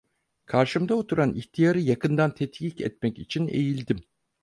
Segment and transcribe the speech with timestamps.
[0.45, 4.01] Karşımda oturan ihtiyarı yakından tetkik etmek için eğildim.